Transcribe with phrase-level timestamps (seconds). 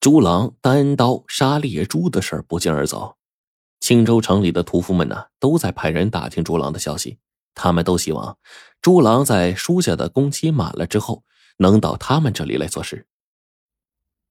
[0.00, 3.16] 朱郎单刀杀猎猪的事不胫而走，
[3.80, 7.18] 青州城里的屠夫们呢，都在派人打听朱郎的消息。
[7.54, 8.38] 他们都希望
[8.80, 11.22] 朱郎在舒家的工期满了之后，
[11.58, 13.06] 能到他们这里来做事。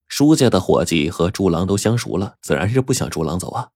[0.08, 3.68] 舒家的伙计和朱郎都相熟了，自然是不想朱郎走啊。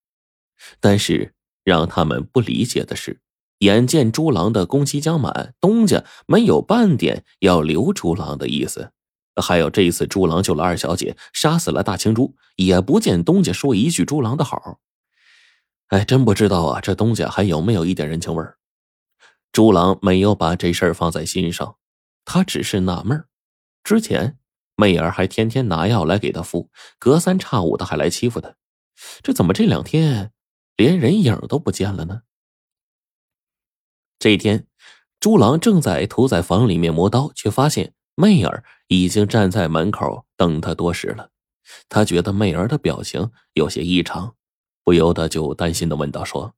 [0.80, 1.32] 但是
[1.62, 3.20] 让他们不理解的是，
[3.58, 8.90] 眼见朱郎的工期将满，东家没有半点要留朱郎的意思。
[9.42, 14.80] 还有这一次，朱郎救了二小姐，杀死了大青猪，也不见东家说一句朱郎的好。
[15.88, 18.58] 哎，真不知道啊，这东家还有没有一点人情味儿？
[19.52, 21.76] 朱郎没有把这事儿放在心上，
[22.24, 23.24] 他只是纳闷
[23.82, 24.38] 之前
[24.76, 28.54] 媚儿还天天拿药来给他敷，隔三差五的还来欺负他，
[29.22, 30.32] 这怎么这两天
[30.76, 32.22] 连人影都不见了呢？
[34.18, 34.66] 这一天，
[35.20, 37.92] 朱郎正在屠宰房里面磨刀，却发现。
[38.14, 41.30] 媚儿已经站在门口等他多时了，
[41.88, 44.34] 他觉得媚儿的表情有些异常，
[44.84, 46.54] 不由得就担心的问道：“说，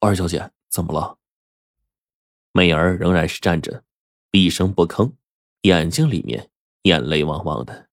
[0.00, 1.18] 二小姐怎么了？”
[2.52, 3.82] 媚儿仍然是站着，
[4.30, 5.12] 一声不吭，
[5.62, 6.50] 眼睛里面
[6.82, 7.88] 眼泪汪汪的。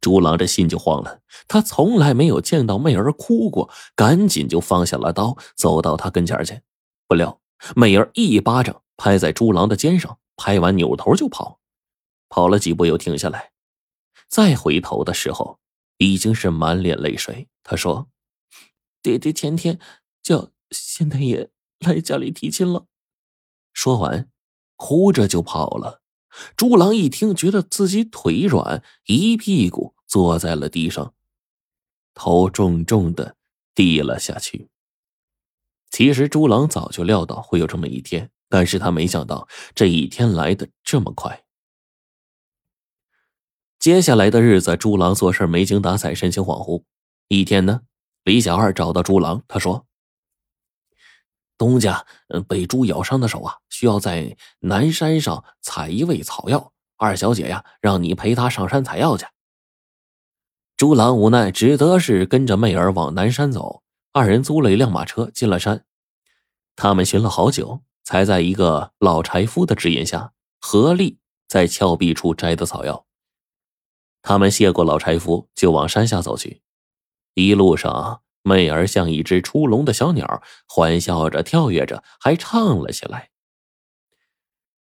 [0.00, 6.60] 朱郎这心就慌了，他从来没有见到媚儿哭过，赶紧就放下了刀，走到他跟前去。
[7.06, 7.40] 不料
[7.76, 11.60] 媚儿一巴掌拍在朱郎的肩上，拍完扭头就跑。
[12.34, 13.52] 跑了几步，又停下来，
[14.26, 15.60] 再回头的时候，
[15.98, 17.46] 已经是满脸泪水。
[17.62, 18.08] 他说
[19.00, 19.78] ：“爹爹前天
[20.20, 22.86] 叫县太爷来家里提亲了。”
[23.72, 24.28] 说完，
[24.74, 26.02] 哭着就跑了。
[26.56, 31.14] 朱郎一听，觉得自己腿软，一屁股坐在了地上，
[32.14, 33.36] 头重重的
[33.76, 34.70] 低了下去。
[35.88, 41.43] 其实朱郎早就料到会有这么一天，但是他没想到这一天来的这么快。
[43.84, 46.84] 接下来的日子，朱郎做事没精打采，神情恍惚。
[47.28, 47.82] 一天呢，
[48.22, 49.84] 李小二找到朱郎，他说
[51.58, 52.06] ：“东家
[52.48, 56.72] 被猪咬伤的手啊，需要在南山上采一味草药。
[56.96, 59.26] 二小姐呀，让你陪他上山采药去。”
[60.78, 63.82] 朱郎无奈，只得是跟着媚儿往南山走。
[64.14, 65.84] 二人租了一辆马车进了山。
[66.74, 73.04] 他们寻了好久，才在一个老柴夫的指引下，合力在峭壁处摘的草药。
[74.26, 76.62] 他们谢过老柴夫，就往山下走去。
[77.34, 83.28] 一路上，媚儿像一只出笼的小鸟，欢笑着、跳跃着，还唱了起来。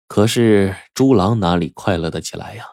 [0.07, 2.65] 可是朱郎哪里快乐的起来呀？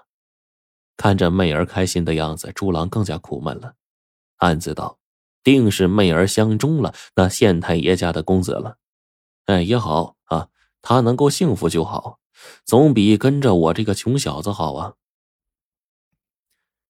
[0.96, 3.74] 看着媚儿开心的样子，朱郎更加苦闷了，
[4.38, 4.98] 暗自道
[5.44, 8.78] ：“定是媚儿相中了那县太爷家的公子了。
[9.44, 10.48] 哎，也好啊，
[10.80, 12.20] 他能够幸福就好，
[12.64, 14.94] 总比跟着我这个穷小子好啊。”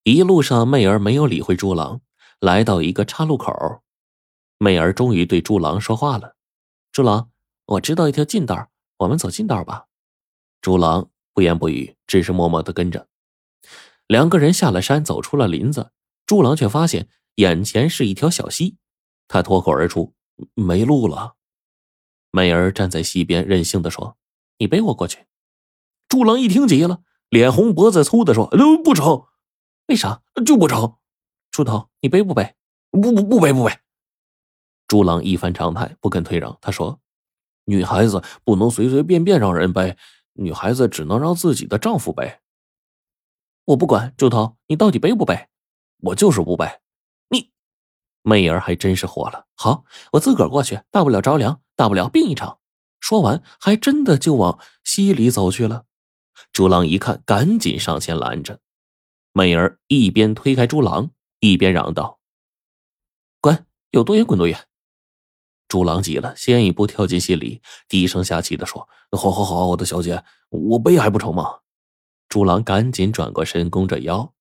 [0.04, 2.02] 一路上，媚儿没有理会朱郎，
[2.38, 3.80] 来到一个岔路口，
[4.58, 6.36] 媚儿终于对朱郎说话了
[6.92, 7.30] ：“朱郎，
[7.64, 9.86] 我知道一条近道，我们走近道吧。”
[10.60, 13.08] 朱郎不言不语，只是默默的跟着。
[14.06, 15.92] 两个人下了山，走出了林子，
[16.26, 18.76] 朱郎却发现眼前是一条小溪，
[19.26, 20.12] 他脱口而出
[20.52, 21.36] ：“没路了。”
[22.30, 24.18] 媚儿站在溪边，任性的说
[24.60, 25.24] ：“你背我过去。”
[26.10, 27.00] 朱郎一听急了，
[27.30, 28.50] 脸红脖子粗的说
[28.84, 29.24] ：“不成。”
[29.86, 30.96] 为啥就不成？
[31.50, 32.54] 猪头，你背不背？
[32.90, 33.72] 不不不背不背。
[34.86, 36.56] 朱郎一反常态，不肯退让。
[36.60, 37.00] 他说
[37.66, 39.96] ：“女孩子不能随随便便让人背，
[40.34, 42.40] 女孩子只能让自己的丈夫背。”
[43.66, 45.48] 我不管，猪头，你到底背不背？
[45.98, 46.66] 我就是不背。
[47.28, 47.50] 你，
[48.22, 49.46] 媚儿还真是火了。
[49.54, 52.58] 好，我自个儿过去，大不了着凉，大不了病一场。
[53.00, 55.86] 说完，还真的就往溪里走去了。
[56.52, 58.60] 朱郎一看，赶紧上前拦着。
[59.36, 62.20] 媚儿一边推开朱郎，一边嚷道
[63.42, 64.68] ：“滚，有多远滚多远！”
[65.66, 71.62] 朱郎急了，先一步跳进溪里，低声下气的说：“好好好，我的小姐，我背还不成吗？”
[72.30, 74.32] 朱郎赶紧转过身，弓着腰，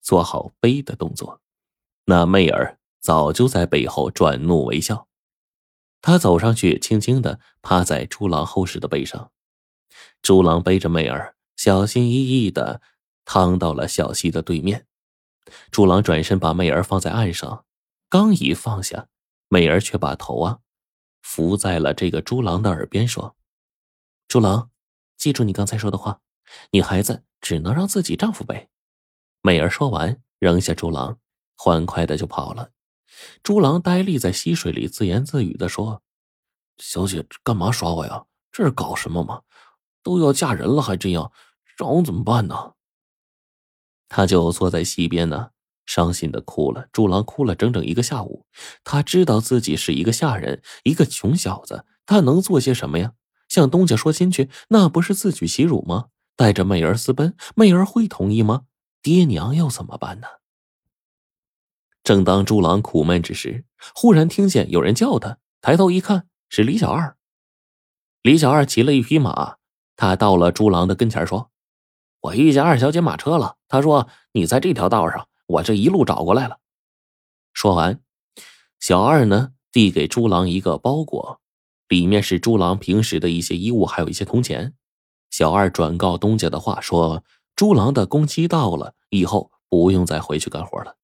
[0.00, 1.40] 做好背的动作。
[2.04, 5.08] 那媚儿早就在背后转怒为笑。
[6.00, 9.32] 他走上去，轻轻的趴在朱郎厚实的背上。
[10.22, 12.80] 朱郎背着媚儿，小心翼翼的。
[13.24, 14.86] 趟到了小溪的对面，
[15.70, 17.64] 朱郎转身把媚儿放在岸上，
[18.08, 19.08] 刚一放下，
[19.48, 20.58] 媚儿却把头啊
[21.22, 23.36] 伏在了这个朱郎的耳边说
[24.28, 24.70] ：“朱郎，
[25.16, 26.20] 记住你刚才说的话，
[26.70, 28.68] 女孩子只能让自己丈夫背。”
[29.42, 31.18] 媚儿说完，扔下朱郎，
[31.56, 32.70] 欢快的就跑了。
[33.42, 36.02] 朱郎呆立在溪水里，自言自语的说
[36.78, 38.24] ：“小姐干嘛耍我呀？
[38.50, 39.42] 这是搞什么嘛？
[40.02, 41.30] 都要嫁人了还这样，
[41.76, 42.74] 让我怎么办呢？”
[44.14, 45.48] 他就坐在溪边呢，
[45.86, 46.86] 伤心的哭了。
[46.92, 48.44] 朱郎哭了整整一个下午。
[48.84, 53.14] 他知道自己是一个下人，一个穷小子，他能做些什么呀？
[53.48, 56.08] 向东家说亲去，那不是自取其辱吗？
[56.36, 58.64] 带着媚儿私奔，媚儿会同意吗？
[59.00, 60.26] 爹娘又怎么办呢？
[62.04, 67.16] 正当朱郎苦闷之时，忽然听见有人叫他，抬头一看，是李小二。
[68.20, 69.56] 李小二骑了一匹马，
[69.96, 71.50] 他到了朱郎的跟前说
[72.22, 73.56] ：“我遇见二小姐马车了。
[73.68, 76.58] 他说你在这条道上，我这一路找过来了。”
[77.54, 78.00] 说完，
[78.80, 81.40] 小二呢递给朱郎一个包裹，
[81.88, 84.74] 里面是朱郎平时的一些衣物，还有一些铜钱。
[85.30, 87.24] 小二转告东家的话说
[87.54, 90.96] ：“朱郎的工期到了，以后不用再回去干活了。”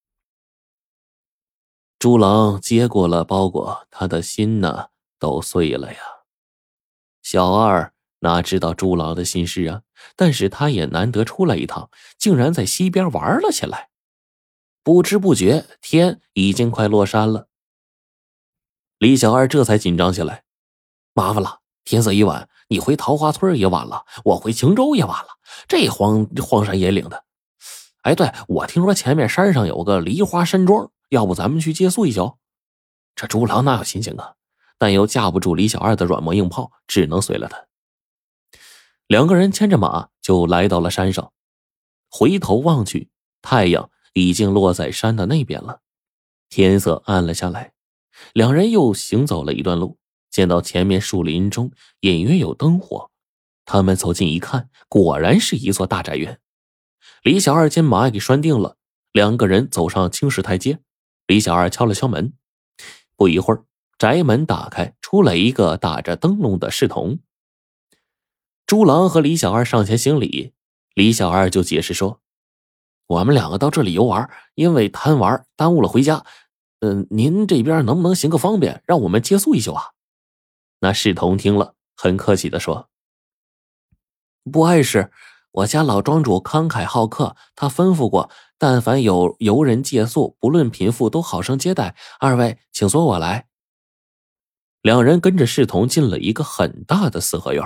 [1.99, 4.87] 朱郎接过了包裹，他的心呢
[5.19, 5.99] 都碎了呀。
[7.21, 9.81] 小二哪知道朱老的心事啊？
[10.15, 13.89] 但是他也难得出来一趟，竟然在溪边玩了起来。
[14.83, 17.47] 不知不觉，天已经快落山了。
[18.97, 20.43] 李小二这才紧张起来，
[21.13, 25.27] 麻烦了，天色已晚，你回桃花村也晚了，我回青州也晚了。
[25.67, 27.23] 这荒荒山野岭的，
[28.01, 32.37] 哎，对我听说前面山上有个梨花山庄，要不咱们去借宿一宿？
[33.15, 34.33] 这朱郎哪有心情啊？
[34.77, 37.68] 但又架不住李小二的软磨硬泡，只能随了他。
[39.09, 41.33] 两个人牵着马就来到了山上，
[42.11, 43.09] 回头望去，
[43.41, 45.81] 太阳已经落在山的那边了，
[46.47, 47.73] 天色暗了下来。
[48.33, 49.97] 两人又行走了一段路，
[50.29, 51.71] 见到前面树林中
[52.01, 53.09] 隐约有灯火，
[53.65, 56.39] 他们走近一看，果然是一座大宅院。
[57.23, 58.77] 李小二将马给拴定了，
[59.11, 60.81] 两个人走上青石台阶。
[61.25, 62.33] 李小二敲了敲门，
[63.15, 63.65] 不一会儿。
[63.97, 67.17] 宅门打开，出来一个打着灯笼的侍童。
[68.69, 70.53] 朱郎和李小二上前行礼，
[70.93, 72.21] 李小二就解释说
[73.09, 76.23] ：“我们两个到这里游玩，因为贪玩耽误了回家。
[76.81, 79.85] 嗯，您这边能不能行个方便，让我们借宿一宿啊？”
[80.81, 82.89] 那侍童听了，很客气的说
[84.51, 85.11] ：“不碍事，
[85.49, 88.29] 我家老庄主慷慨好客，他吩咐过，
[88.59, 91.95] 但凡有游人借宿，不论贫富，都好生接待。
[92.19, 93.47] 二位，请随我来。”
[94.83, 97.63] 两人跟着侍童进了一个很大的四合院，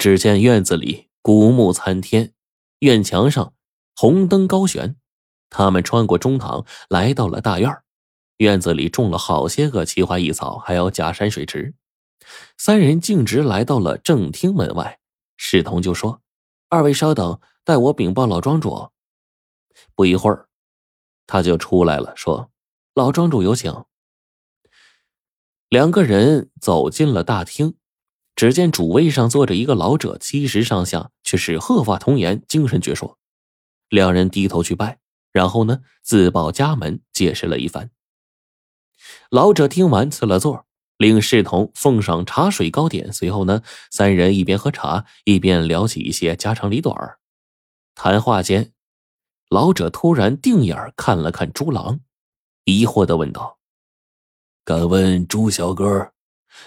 [0.00, 2.32] 只见院子里古木参天，
[2.78, 3.52] 院墙上
[3.94, 4.96] 红灯高悬。
[5.50, 7.70] 他们穿过中堂，来到了大院。
[8.38, 11.74] 院子里种了好些个奇花异草，还有假山水池。
[12.56, 15.00] 三人径直来到了正厅门外，
[15.36, 16.22] 侍童就说
[16.70, 18.88] ：“二位稍等，待我禀报老庄主。”
[19.94, 20.48] 不一会儿，
[21.26, 22.50] 他就出来了，说
[22.96, 23.84] ：“老庄主有请。”
[25.68, 27.76] 两个人走进了大厅，
[28.40, 33.16] 只见主位上坐着一个老者，七十上下，却是鹤发童颜，精神矍铄。
[33.90, 34.98] 两人低头去拜，
[35.30, 37.90] 然后呢，自报家门，解释了一番。
[39.28, 40.64] 老者听完，赐了座，
[40.96, 43.12] 令侍童奉上茶水糕点。
[43.12, 43.60] 随后呢，
[43.90, 46.96] 三人一边喝茶，一边聊起一些家长里短
[47.94, 48.72] 谈话间，
[49.50, 52.00] 老者突然定眼看了看朱郎，
[52.64, 53.58] 疑惑的问道。
[54.64, 56.12] 敢问朱小哥，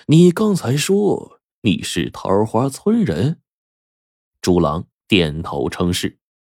[0.05, 3.39] 你刚才说你是桃花村人？
[4.42, 6.19] 朱郎点头称是。